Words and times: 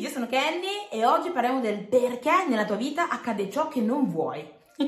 io 0.00 0.08
sono 0.08 0.26
Kenny 0.26 0.88
e 0.90 1.04
oggi 1.04 1.28
parliamo 1.28 1.60
del 1.60 1.86
perché 1.86 2.46
nella 2.48 2.64
tua 2.64 2.76
vita 2.76 3.10
accade 3.10 3.50
ciò 3.50 3.68
che 3.68 3.82
non 3.82 4.08
vuoi. 4.08 4.42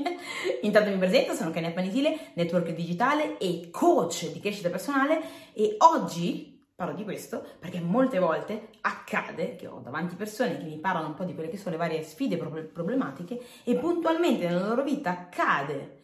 Intanto 0.63 0.89
mi 0.89 0.97
presento, 0.97 1.35
sono 1.35 1.51
Kenny 1.51 1.67
Appanitile, 1.67 2.31
network 2.33 2.71
digitale 2.71 3.37
e 3.37 3.69
coach 3.71 4.33
di 4.33 4.41
crescita 4.41 4.71
personale 4.71 5.21
e 5.53 5.77
oggi 5.81 6.67
parlo 6.75 6.95
di 6.95 7.05
questo 7.05 7.45
perché 7.59 7.79
molte 7.79 8.19
volte 8.19 8.71
accade 8.81 9.55
che 9.57 9.67
ho 9.67 9.81
davanti 9.81 10.15
persone 10.15 10.57
che 10.57 10.65
mi 10.65 10.79
parlano 10.79 11.09
un 11.09 11.15
po' 11.15 11.25
di 11.25 11.35
quelle 11.35 11.51
che 11.51 11.59
sono 11.59 11.73
le 11.73 11.77
varie 11.77 12.03
sfide 12.03 12.39
problematiche 12.39 13.39
e 13.65 13.75
puntualmente 13.75 14.47
nella 14.47 14.67
loro 14.67 14.83
vita 14.83 15.11
accade 15.11 16.01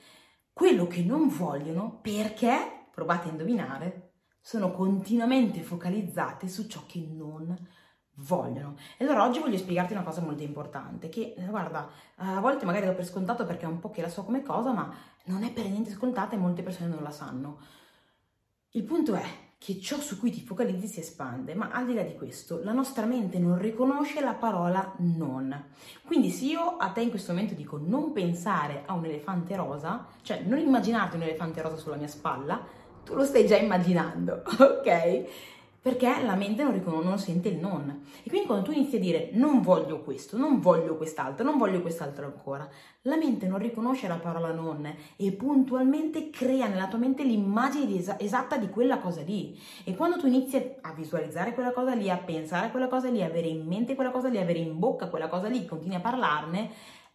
quello 0.52 0.86
che 0.86 1.02
non 1.02 1.28
vogliono 1.28 1.98
perché, 2.02 2.88
provate 2.92 3.28
a 3.28 3.30
indovinare, 3.30 4.10
sono 4.38 4.70
continuamente 4.70 5.62
focalizzate 5.62 6.46
su 6.46 6.66
ciò 6.66 6.82
che 6.86 6.98
non 6.98 7.16
vogliono. 7.30 7.68
E 8.96 9.04
allora 9.04 9.24
oggi 9.24 9.38
voglio 9.38 9.56
spiegarti 9.56 9.92
una 9.92 10.02
cosa 10.02 10.20
molto 10.20 10.42
importante, 10.42 11.08
che 11.08 11.34
eh, 11.36 11.44
guarda, 11.46 11.88
a 12.16 12.40
volte 12.40 12.64
magari 12.64 12.86
do 12.86 12.94
per 12.94 13.06
scontato 13.06 13.46
perché 13.46 13.64
è 13.64 13.68
un 13.68 13.78
po' 13.78 13.90
che 13.90 14.02
la 14.02 14.08
so 14.08 14.24
come 14.24 14.42
cosa, 14.42 14.72
ma 14.72 14.92
non 15.24 15.44
è 15.44 15.52
per 15.52 15.66
niente 15.66 15.90
scontata 15.90 16.34
e 16.34 16.38
molte 16.38 16.62
persone 16.62 16.88
non 16.88 17.02
la 17.02 17.10
sanno. 17.10 17.58
Il 18.72 18.82
punto 18.82 19.14
è 19.14 19.24
che 19.58 19.80
ciò 19.80 19.98
su 19.98 20.18
cui 20.18 20.30
ti 20.30 20.40
focalizzi 20.40 20.86
si 20.86 21.00
espande, 21.00 21.54
ma 21.54 21.70
al 21.72 21.86
di 21.86 21.94
là 21.94 22.02
di 22.02 22.14
questo, 22.14 22.60
la 22.62 22.72
nostra 22.72 23.06
mente 23.06 23.38
non 23.38 23.58
riconosce 23.58 24.20
la 24.20 24.34
parola 24.34 24.94
non. 24.98 25.70
Quindi 26.04 26.30
se 26.30 26.44
io 26.44 26.76
a 26.76 26.90
te 26.90 27.00
in 27.00 27.10
questo 27.10 27.32
momento 27.32 27.54
dico 27.54 27.76
non 27.76 28.12
pensare 28.12 28.84
a 28.86 28.94
un 28.94 29.04
elefante 29.04 29.56
rosa, 29.56 30.06
cioè 30.22 30.42
non 30.42 30.58
immaginarti 30.58 31.16
un 31.16 31.22
elefante 31.22 31.60
rosa 31.60 31.76
sulla 31.76 31.96
mia 31.96 32.06
spalla, 32.06 32.64
tu 33.04 33.14
lo 33.14 33.24
stai 33.24 33.46
già 33.46 33.56
immaginando, 33.56 34.42
ok? 34.46 35.26
Perché 35.80 36.12
la 36.24 36.34
mente 36.34 36.64
non 36.64 36.72
riconosce, 36.72 37.08
non 37.08 37.18
sente 37.18 37.48
il 37.48 37.58
non. 37.58 38.04
E 38.22 38.28
quindi 38.28 38.46
quando 38.46 38.64
tu 38.64 38.72
inizi 38.72 38.96
a 38.96 39.00
dire 39.00 39.30
non 39.34 39.62
voglio 39.62 40.02
questo, 40.02 40.36
non 40.36 40.60
voglio 40.60 40.96
quest'altro, 40.96 41.44
non 41.44 41.56
voglio 41.56 41.80
quest'altro 41.80 42.26
ancora, 42.26 42.68
la 43.02 43.16
mente 43.16 43.46
non 43.46 43.58
riconosce 43.58 44.08
la 44.08 44.16
parola 44.16 44.52
non 44.52 44.92
e 45.16 45.32
puntualmente 45.32 46.30
crea 46.30 46.66
nella 46.66 46.88
tua 46.88 46.98
mente 46.98 47.22
l'immagine 47.22 47.96
es- 47.96 48.16
esatta 48.18 48.56
di 48.56 48.68
quella 48.68 48.98
cosa 48.98 49.22
lì. 49.22 49.58
E 49.84 49.94
quando 49.94 50.18
tu 50.18 50.26
inizi 50.26 50.56
a 50.80 50.92
visualizzare 50.92 51.54
quella 51.54 51.72
cosa 51.72 51.94
lì, 51.94 52.10
a 52.10 52.18
pensare 52.18 52.66
a 52.66 52.70
quella 52.70 52.88
cosa 52.88 53.08
lì, 53.08 53.22
a 53.22 53.26
avere 53.26 53.46
in 53.46 53.64
mente 53.64 53.94
quella 53.94 54.10
cosa 54.10 54.28
lì, 54.28 54.38
a 54.38 54.42
avere 54.42 54.58
in 54.58 54.78
bocca 54.78 55.08
quella 55.08 55.28
cosa 55.28 55.48
lì, 55.48 55.64
continui 55.64 55.96
a 55.96 56.00
parlarne, 56.00 56.70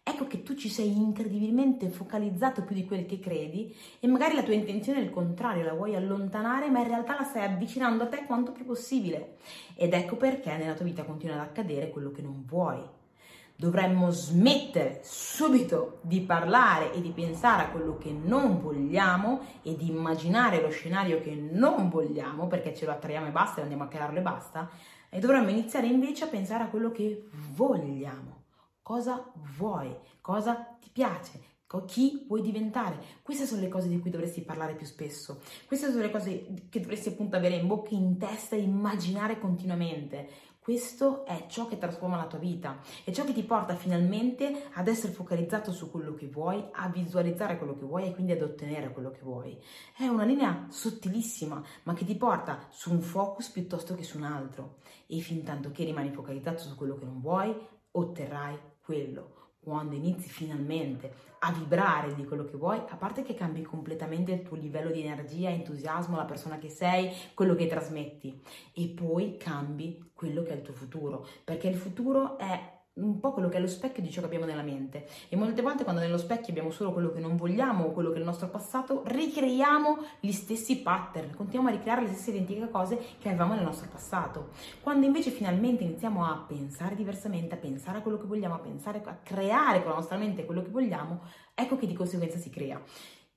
ecco 0.06 0.26
che 0.26 0.42
tu 0.42 0.54
ci 0.54 0.68
sei 0.68 0.94
incredibilmente 0.94 1.88
focalizzato 1.88 2.62
più 2.62 2.74
di 2.74 2.84
quel 2.84 3.06
che 3.06 3.18
credi 3.18 3.74
e 3.98 4.06
magari 4.06 4.34
la 4.34 4.42
tua 4.42 4.54
intenzione 4.54 5.00
è 5.00 5.02
il 5.02 5.10
contrario, 5.10 5.64
la 5.64 5.72
vuoi 5.72 5.96
allontanare, 5.96 6.70
ma 6.70 6.80
in 6.80 6.88
realtà 6.88 7.16
la 7.18 7.24
stai 7.24 7.44
avvicinando 7.44 8.04
a 8.04 8.06
te 8.06 8.24
quanto 8.26 8.52
più 8.52 8.64
possibile. 8.64 9.36
Ed 9.74 9.92
ecco 9.92 10.16
perché 10.16 10.56
nella 10.56 10.74
tua 10.74 10.84
vita 10.84 11.04
continua 11.04 11.36
ad 11.36 11.40
accadere 11.40 11.90
quello 11.90 12.10
che 12.10 12.22
non 12.22 12.44
vuoi. 12.46 12.80
Dovremmo 13.56 14.10
smettere 14.10 15.00
subito 15.04 16.00
di 16.02 16.20
parlare 16.20 16.92
e 16.92 17.00
di 17.00 17.10
pensare 17.10 17.62
a 17.62 17.68
quello 17.70 17.96
che 17.96 18.10
non 18.10 18.60
vogliamo 18.60 19.40
e 19.62 19.76
di 19.76 19.88
immaginare 19.88 20.60
lo 20.60 20.70
scenario 20.70 21.20
che 21.20 21.34
non 21.34 21.88
vogliamo 21.88 22.46
perché 22.46 22.74
ce 22.74 22.84
lo 22.84 22.92
attraiamo 22.92 23.28
e 23.28 23.30
basta 23.30 23.60
e 23.60 23.62
andiamo 23.62 23.84
a 23.84 23.88
crearlo 23.88 24.18
e 24.18 24.22
basta 24.22 24.68
e 25.08 25.18
dovremmo 25.20 25.50
iniziare 25.50 25.86
invece 25.86 26.24
a 26.24 26.28
pensare 26.28 26.64
a 26.64 26.68
quello 26.68 26.90
che 26.90 27.28
vogliamo 27.52 28.43
cosa 28.84 29.32
vuoi, 29.56 29.96
cosa 30.20 30.76
ti 30.78 30.90
piace, 30.92 31.40
chi 31.86 32.24
vuoi 32.28 32.42
diventare. 32.42 33.00
Queste 33.22 33.46
sono 33.46 33.60
le 33.60 33.68
cose 33.68 33.88
di 33.88 33.98
cui 33.98 34.10
dovresti 34.10 34.42
parlare 34.42 34.74
più 34.74 34.86
spesso. 34.86 35.40
Queste 35.66 35.88
sono 35.88 36.02
le 36.02 36.10
cose 36.10 36.68
che 36.68 36.80
dovresti 36.80 37.08
appunto 37.08 37.36
avere 37.36 37.56
in 37.56 37.66
bocca, 37.66 37.94
in 37.94 38.18
testa 38.18 38.54
e 38.54 38.60
immaginare 38.60 39.40
continuamente. 39.40 40.52
Questo 40.60 41.26
è 41.26 41.44
ciò 41.46 41.66
che 41.66 41.76
trasforma 41.76 42.16
la 42.16 42.26
tua 42.26 42.38
vita, 42.38 42.78
è 43.04 43.10
ciò 43.10 43.24
che 43.24 43.34
ti 43.34 43.42
porta 43.42 43.74
finalmente 43.74 44.70
ad 44.72 44.88
essere 44.88 45.12
focalizzato 45.12 45.72
su 45.72 45.90
quello 45.90 46.14
che 46.14 46.26
vuoi, 46.26 46.64
a 46.72 46.88
visualizzare 46.88 47.58
quello 47.58 47.76
che 47.76 47.84
vuoi 47.84 48.06
e 48.06 48.14
quindi 48.14 48.32
ad 48.32 48.40
ottenere 48.40 48.90
quello 48.90 49.10
che 49.10 49.20
vuoi. 49.20 49.58
È 49.94 50.06
una 50.06 50.24
linea 50.24 50.66
sottilissima, 50.70 51.62
ma 51.82 51.92
che 51.92 52.06
ti 52.06 52.16
porta 52.16 52.66
su 52.70 52.90
un 52.92 53.02
focus 53.02 53.50
piuttosto 53.50 53.94
che 53.94 54.04
su 54.04 54.16
un 54.16 54.24
altro. 54.24 54.76
E 55.06 55.18
fin 55.18 55.42
tanto 55.42 55.70
che 55.70 55.84
rimani 55.84 56.10
focalizzato 56.12 56.62
su 56.62 56.74
quello 56.76 56.96
che 56.96 57.04
non 57.04 57.20
vuoi, 57.20 57.54
otterrai 57.96 58.58
quello. 58.80 59.32
Quando 59.60 59.94
inizi 59.94 60.28
finalmente 60.28 61.12
a 61.38 61.52
vibrare 61.52 62.14
di 62.14 62.24
quello 62.24 62.44
che 62.44 62.56
vuoi, 62.56 62.76
a 62.76 62.96
parte 62.96 63.22
che 63.22 63.34
cambi 63.34 63.62
completamente 63.62 64.32
il 64.32 64.42
tuo 64.42 64.56
livello 64.56 64.90
di 64.90 65.02
energia, 65.02 65.48
entusiasmo, 65.48 66.16
la 66.16 66.24
persona 66.24 66.58
che 66.58 66.68
sei, 66.68 67.10
quello 67.32 67.54
che 67.54 67.66
trasmetti, 67.66 68.42
e 68.74 68.88
poi 68.88 69.38
cambi 69.38 70.10
quello 70.12 70.42
che 70.42 70.50
è 70.50 70.56
il 70.56 70.62
tuo 70.62 70.74
futuro, 70.74 71.26
perché 71.44 71.68
il 71.68 71.76
futuro 71.76 72.36
è 72.36 72.72
un 72.94 73.18
po' 73.18 73.32
quello 73.32 73.48
che 73.48 73.56
è 73.56 73.60
lo 73.60 73.66
specchio 73.66 74.02
di 74.02 74.10
ciò 74.10 74.20
che 74.20 74.26
abbiamo 74.26 74.44
nella 74.44 74.62
mente. 74.62 75.06
E 75.28 75.36
molte 75.36 75.62
volte 75.62 75.82
quando 75.82 76.00
nello 76.00 76.18
specchio 76.18 76.50
abbiamo 76.50 76.70
solo 76.70 76.92
quello 76.92 77.10
che 77.10 77.18
non 77.18 77.36
vogliamo 77.36 77.84
o 77.84 77.92
quello 77.92 78.10
che 78.10 78.16
è 78.16 78.18
il 78.18 78.24
nostro 78.24 78.48
passato 78.48 79.02
ricreiamo 79.06 79.98
gli 80.20 80.32
stessi 80.32 80.78
pattern 80.78 81.34
continuiamo 81.34 81.68
a 81.68 81.72
ricreare 81.72 82.02
le 82.02 82.08
stesse 82.08 82.30
identiche 82.30 82.70
cose 82.70 82.98
che 83.18 83.28
avevamo 83.28 83.54
nel 83.54 83.64
nostro 83.64 83.88
passato. 83.90 84.50
Quando 84.80 85.06
invece 85.06 85.30
finalmente 85.30 85.82
iniziamo 85.82 86.24
a 86.24 86.44
pensare 86.46 86.94
diversamente 86.94 87.54
a 87.54 87.58
pensare 87.58 87.98
a 87.98 88.00
quello 88.00 88.18
che 88.18 88.26
vogliamo 88.26 88.54
a 88.54 88.58
pensare 88.58 89.02
a 89.04 89.18
creare 89.22 89.82
con 89.82 89.90
la 89.90 89.96
nostra 89.96 90.16
mente 90.16 90.44
quello 90.44 90.62
che 90.62 90.70
vogliamo 90.70 91.22
ecco 91.54 91.76
che 91.76 91.86
di 91.86 91.94
conseguenza 91.94 92.38
si 92.38 92.50
crea 92.50 92.80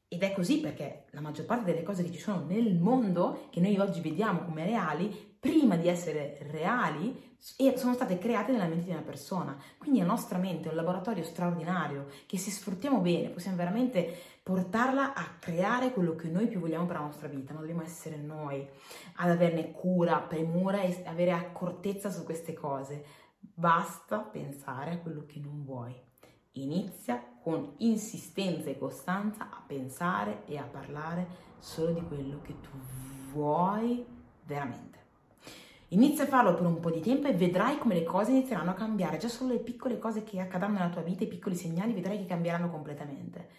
ed 0.09 0.23
è 0.23 0.31
così 0.31 0.59
perché 0.59 1.06
la 1.12 1.22
maggior 1.22 1.45
parte 1.45 1.66
delle 1.72 1.84
cose 1.84 2.03
che 2.03 2.12
ci 2.12 2.19
sono 2.19 2.45
nel 2.45 2.75
mondo, 2.75 3.47
che 3.50 3.59
noi 3.59 3.78
oggi 3.78 4.00
vediamo 4.00 4.45
come 4.45 4.66
reali, 4.66 5.35
prima 5.40 5.75
di 5.75 5.88
essere 5.88 6.38
reali, 6.51 7.35
sono 7.75 7.94
state 7.94 8.18
create 8.18 8.51
nella 8.51 8.68
mente 8.68 8.85
di 8.85 8.91
una 8.91 9.01
persona. 9.01 9.57
Quindi 9.78 10.00
la 10.00 10.06
nostra 10.06 10.38
mente 10.38 10.68
è 10.68 10.72
un 10.72 10.78
laboratorio 10.78 11.23
straordinario 11.23 12.07
che 12.25 12.38
se 12.38 12.51
sfruttiamo 12.51 13.00
bene 13.00 13.29
possiamo 13.29 13.57
veramente 13.57 14.16
portarla 14.44 15.13
a 15.13 15.35
creare 15.40 15.91
quello 15.91 16.16
che 16.16 16.29
noi 16.29 16.47
più 16.47 16.62
vogliamo 16.62 16.85
per 16.85 16.95
la 16.95 17.03
nostra 17.03 17.28
vita, 17.28 17.53
ma 17.53 17.59
dobbiamo 17.59 17.84
essere 17.84 18.16
noi 18.16 18.66
ad 19.16 19.29
averne 19.29 19.72
cura, 19.72 20.19
premura 20.19 20.81
e 20.81 21.03
avere 21.06 21.31
accortezza 21.31 22.09
su 22.09 22.24
queste 22.24 22.53
cose. 22.53 23.06
Basta 23.39 24.19
pensare 24.19 24.91
a 24.91 25.00
quello 25.00 25.25
che 25.25 25.39
non 25.39 25.63
vuoi. 25.66 26.06
Inizia 26.62 27.23
con 27.41 27.73
insistenza 27.78 28.69
e 28.69 28.78
costanza 28.78 29.50
a 29.50 29.63
pensare 29.66 30.44
e 30.45 30.57
a 30.57 30.63
parlare 30.63 31.28
solo 31.59 31.91
di 31.91 32.01
quello 32.01 32.41
che 32.41 32.59
tu 32.59 32.69
vuoi 33.31 34.06
veramente. 34.44 34.95
Inizia 35.90 36.25
a 36.25 36.28
farlo 36.28 36.53
per 36.53 36.66
un 36.66 36.79
po' 36.79 36.91
di 36.91 37.00
tempo 37.00 37.28
e 37.28 37.34
vedrai 37.34 37.78
come 37.78 37.94
le 37.94 38.03
cose 38.03 38.31
inizieranno 38.31 38.72
a 38.72 38.73
cambiare. 38.73 39.18
Già 39.18 39.29
solo 39.29 39.53
le 39.53 39.59
piccole 39.59 39.97
cose 40.00 40.23
che 40.23 40.40
accadranno 40.40 40.78
nella 40.78 40.90
tua 40.90 41.01
vita, 41.01 41.23
i 41.23 41.28
piccoli 41.28 41.56
segnali, 41.56 41.94
vedrai 41.94 42.18
che 42.18 42.25
cambieranno 42.25 42.69
completamente. 42.69 43.50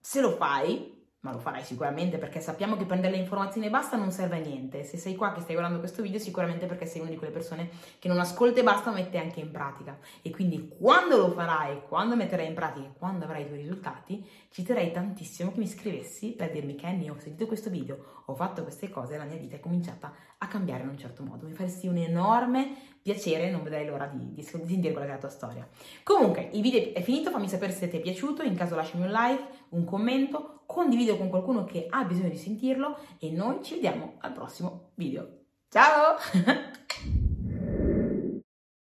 Se 0.00 0.20
lo 0.20 0.30
fai, 0.30 0.97
ma 1.20 1.32
lo 1.32 1.40
farai 1.40 1.64
sicuramente 1.64 2.16
perché 2.16 2.40
sappiamo 2.40 2.76
che 2.76 2.84
prendere 2.84 3.14
le 3.14 3.20
informazioni 3.20 3.66
e 3.66 3.70
basta 3.70 3.96
non 3.96 4.12
serve 4.12 4.36
a 4.36 4.40
niente. 4.40 4.84
Se 4.84 4.96
sei 4.96 5.16
qua 5.16 5.32
che 5.32 5.40
stai 5.40 5.54
guardando 5.54 5.80
questo 5.80 6.00
video, 6.00 6.20
sicuramente 6.20 6.66
perché 6.66 6.86
sei 6.86 7.00
una 7.00 7.10
di 7.10 7.16
quelle 7.16 7.32
persone 7.32 7.70
che 7.98 8.06
non 8.06 8.20
ascolta 8.20 8.60
e 8.60 8.62
basta, 8.62 8.90
ma 8.90 8.96
mette 8.96 9.18
anche 9.18 9.40
in 9.40 9.50
pratica. 9.50 9.98
E 10.22 10.30
quindi 10.30 10.72
quando 10.78 11.16
lo 11.16 11.30
farai, 11.32 11.82
quando 11.88 12.14
metterai 12.14 12.46
in 12.46 12.54
pratica 12.54 12.88
quando 12.96 13.24
avrai 13.24 13.42
i 13.42 13.46
tuoi 13.46 13.58
risultati, 13.58 14.24
ci 14.50 14.62
terrei 14.62 14.92
tantissimo 14.92 15.52
che 15.52 15.58
mi 15.58 15.66
scrivessi 15.66 16.32
per 16.32 16.52
dirmi 16.52 16.76
Kenny, 16.76 17.08
ho 17.08 17.18
sentito 17.18 17.46
questo 17.46 17.68
video, 17.70 18.22
ho 18.26 18.34
fatto 18.34 18.62
queste 18.62 18.88
cose 18.88 19.14
e 19.14 19.18
la 19.18 19.24
mia 19.24 19.36
vita 19.36 19.56
è 19.56 19.60
cominciata 19.60 20.12
a 20.38 20.46
cambiare 20.46 20.84
in 20.84 20.88
un 20.88 20.98
certo 20.98 21.24
modo. 21.24 21.46
Mi 21.46 21.52
faresti 21.52 21.88
un 21.88 21.96
enorme 21.96 22.97
piacere, 23.02 23.50
non 23.50 23.62
vedrai 23.62 23.86
l'ora 23.86 24.06
di, 24.06 24.32
di, 24.32 24.42
sentire 24.42 24.92
quella 24.92 25.06
che 25.06 25.12
è 25.12 25.14
la 25.14 25.20
tua 25.20 25.28
storia. 25.28 25.68
Comunque, 26.02 26.50
il 26.52 26.62
video 26.62 26.92
è 26.92 27.02
finito, 27.02 27.30
fammi 27.30 27.48
sapere 27.48 27.72
se 27.72 27.88
ti 27.88 27.96
è 27.96 28.00
piaciuto, 28.00 28.42
in 28.42 28.54
caso 28.54 28.74
lasciami 28.74 29.04
un 29.04 29.10
like, 29.10 29.44
un 29.70 29.84
commento, 29.84 30.62
condivido 30.66 31.16
con 31.16 31.28
qualcuno 31.28 31.64
che 31.64 31.86
ha 31.88 32.04
bisogno 32.04 32.28
di 32.28 32.36
sentirlo 32.36 32.98
e 33.18 33.30
noi 33.30 33.62
ci 33.62 33.74
vediamo 33.74 34.14
al 34.18 34.32
prossimo 34.32 34.90
video. 34.94 35.28
Ciao! 35.68 36.16